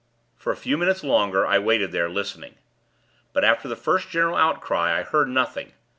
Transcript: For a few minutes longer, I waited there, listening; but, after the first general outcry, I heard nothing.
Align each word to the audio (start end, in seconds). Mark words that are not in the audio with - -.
For 0.35 0.51
a 0.51 0.55
few 0.57 0.79
minutes 0.79 1.03
longer, 1.03 1.45
I 1.45 1.59
waited 1.59 1.91
there, 1.91 2.09
listening; 2.09 2.55
but, 3.33 3.45
after 3.45 3.67
the 3.67 3.75
first 3.75 4.09
general 4.09 4.35
outcry, 4.35 4.97
I 4.97 5.03
heard 5.03 5.27
nothing. 5.29 5.73